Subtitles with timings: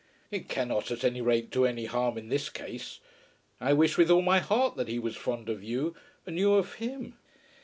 [0.31, 3.01] "It cannot at any rate do any harm in this case.
[3.59, 6.73] I wish with all my heart that he was fond of you and you of
[6.73, 7.19] him."